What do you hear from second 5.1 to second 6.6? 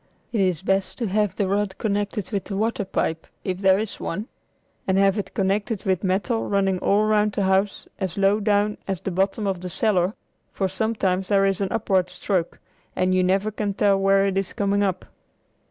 it connected with metal